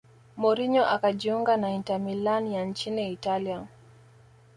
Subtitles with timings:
[0.41, 3.67] mourinho akajiunga na inter milan ya nchini italia